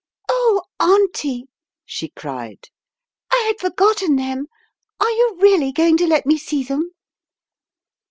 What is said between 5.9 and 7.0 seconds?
to let me see them?"